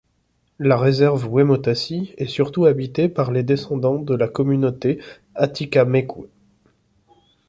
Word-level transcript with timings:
La 0.57 0.77
réserve 0.79 1.27
Wemotaci 1.29 2.15
est 2.17 2.25
surtout 2.25 2.65
habitée 2.65 3.07
par 3.07 3.31
les 3.31 3.43
descendants 3.43 3.99
de 3.99 4.15
la 4.15 4.27
communauté 4.27 4.97
Atikamekw. 5.35 6.25